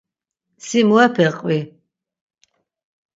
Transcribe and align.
Si 0.65 0.79
muepe 0.89 1.25
qvi? 1.37 1.59